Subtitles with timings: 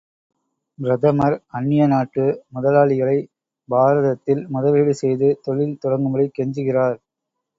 [0.79, 2.23] பிரதமர் அந்நிய நாட்டு
[2.49, 3.15] முதலாளிகளை
[3.69, 6.97] பாரதத்தில் முதலீடு செய்து தொழில் தொடங்கும்படி கெஞ்சுகிறார்!